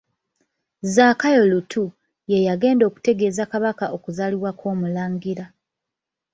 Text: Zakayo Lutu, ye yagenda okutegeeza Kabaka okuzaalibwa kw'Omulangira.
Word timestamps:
Zakayo 0.93 1.43
Lutu, 1.51 1.83
ye 2.31 2.39
yagenda 2.47 2.83
okutegeeza 2.89 3.43
Kabaka 3.51 3.85
okuzaalibwa 3.95 4.51
kw'Omulangira. 4.59 5.45